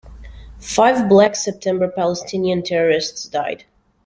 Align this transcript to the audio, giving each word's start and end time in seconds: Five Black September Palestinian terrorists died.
Five 0.57 1.07
Black 1.07 1.35
September 1.35 1.87
Palestinian 1.87 2.63
terrorists 2.63 3.25
died. 3.25 3.65